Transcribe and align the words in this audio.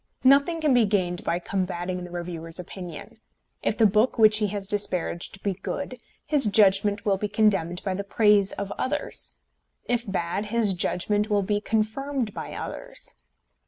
Nothing 0.23 0.59
can 0.61 0.73
be 0.73 0.85
gained 0.87 1.23
by 1.23 1.37
combating 1.37 2.03
the 2.03 2.09
reviewer's 2.09 2.59
opinion. 2.59 3.19
If 3.61 3.77
the 3.77 3.85
book 3.85 4.17
which 4.17 4.39
he 4.39 4.47
has 4.47 4.65
disparaged 4.65 5.43
be 5.43 5.53
good, 5.53 5.93
his 6.25 6.45
judgment 6.45 7.05
will 7.05 7.17
be 7.17 7.27
condemned 7.27 7.83
by 7.83 7.93
the 7.93 8.03
praise 8.03 8.51
of 8.53 8.71
others; 8.79 9.35
if 9.87 10.11
bad, 10.11 10.45
his 10.47 10.73
judgment 10.73 11.29
will 11.29 11.43
be 11.43 11.61
confirmed 11.61 12.33
by 12.33 12.55
others. 12.55 13.13